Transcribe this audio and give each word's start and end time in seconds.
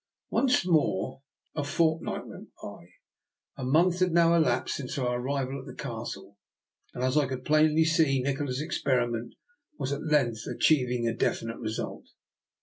Once 0.31 0.65
more 0.65 1.21
a 1.53 1.63
fortnight 1.63 2.25
went 2.25 2.49
by. 2.59 2.65
A 2.65 2.65
2IO 2.65 2.73
r>R. 2.73 2.79
NIKOLA'S 2.79 2.85
EXPERIMENT. 3.67 3.73
month 3.73 3.99
had 3.99 4.11
now 4.13 4.33
elapsed 4.33 4.75
since 4.75 4.97
our 4.97 5.21
arrival 5.21 5.59
at 5.59 5.65
the 5.67 5.75
Castle, 5.75 6.39
and 6.95 7.03
as 7.03 7.15
I 7.17 7.27
could 7.27 7.45
plainly 7.45 7.85
see, 7.85 8.19
Nikola's 8.19 8.61
experiment 8.61 9.35
was 9.77 9.91
at 9.91 10.01
length 10.01 10.47
achieving 10.47 11.07
a 11.07 11.13
definite 11.13 11.59
result. 11.59 12.07